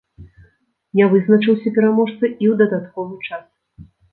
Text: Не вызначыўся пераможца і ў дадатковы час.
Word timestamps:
Не 0.99 1.05
вызначыўся 1.11 1.73
пераможца 1.77 2.17
і 2.17 2.45
ў 2.53 2.57
дадатковы 2.65 3.15
час. 3.31 3.45